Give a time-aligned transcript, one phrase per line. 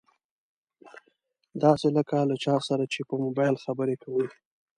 [1.63, 4.27] داسې لکه له چا سره چې په مبايل خبرې کوي.